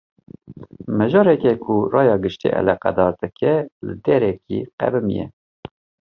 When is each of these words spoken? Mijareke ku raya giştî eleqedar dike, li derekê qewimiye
Mijareke 0.97 1.51
ku 1.63 1.73
raya 1.93 2.15
giştî 2.23 2.49
eleqedar 2.59 3.13
dike, 3.21 3.53
li 3.85 3.93
derekê 4.05 4.59
qewimiye 4.79 5.25